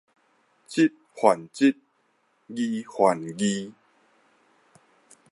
[0.03, 0.19] 一還一，二
[2.89, 2.91] 還
[3.39, 3.43] 二